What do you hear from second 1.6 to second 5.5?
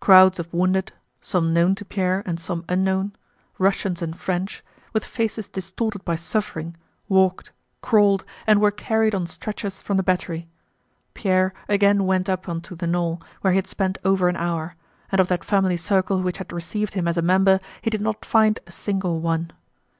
to Pierre and some unknown—Russians and French, with faces